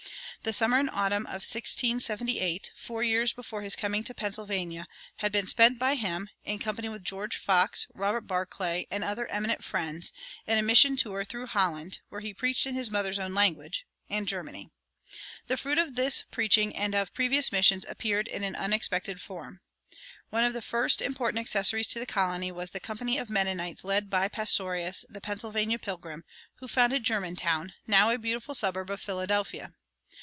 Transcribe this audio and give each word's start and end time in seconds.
The 0.43 0.53
summer 0.53 0.79
and 0.79 0.89
autumn 0.89 1.27
of 1.27 1.45
1678, 1.45 2.71
four 2.75 3.03
years 3.03 3.31
before 3.31 3.61
his 3.61 3.75
coming 3.75 4.03
to 4.05 4.13
Pennsylvania, 4.15 4.87
had 5.17 5.31
been 5.31 5.45
spent 5.45 5.77
by 5.77 5.93
him, 5.93 6.31
in 6.43 6.57
company 6.57 6.89
with 6.89 7.03
George 7.03 7.37
Fox, 7.37 7.85
Robert 7.93 8.21
Barclay, 8.21 8.87
and 8.89 9.03
other 9.03 9.27
eminent 9.27 9.63
Friends, 9.63 10.11
in 10.47 10.57
a 10.57 10.63
mission 10.63 10.97
tour 10.97 11.23
through 11.23 11.45
Holland 11.45 11.99
(where 12.09 12.21
he 12.21 12.33
preached 12.33 12.65
in 12.65 12.73
his 12.73 12.89
mother's 12.89 13.19
own 13.19 13.35
language) 13.35 13.85
and 14.09 14.27
Germany. 14.27 14.71
The 15.45 15.57
fruit 15.57 15.77
of 15.77 15.93
this 15.93 16.23
preaching 16.31 16.75
and 16.75 16.95
of 16.95 17.13
previous 17.13 17.51
missions 17.51 17.85
appeared 17.87 18.27
in 18.27 18.43
an 18.43 18.55
unexpected 18.55 19.21
form. 19.21 19.61
One 20.31 20.43
of 20.43 20.53
the 20.53 20.61
first 20.63 21.03
important 21.03 21.39
accessions 21.39 21.85
to 21.89 21.99
the 21.99 22.07
colony 22.07 22.51
was 22.51 22.71
the 22.71 22.79
company 22.79 23.19
of 23.19 23.29
Mennonites 23.29 23.83
led 23.83 24.09
by 24.09 24.27
Pastorius, 24.27 25.05
the 25.07 25.21
"Pennsylvania 25.21 25.77
Pilgrim," 25.77 26.23
who 26.55 26.67
founded 26.67 27.03
Germantown, 27.03 27.73
now 27.85 28.09
a 28.09 28.17
beautiful 28.17 28.55
suburb 28.55 28.89
of 28.89 28.99
Philadelphia. 28.99 29.75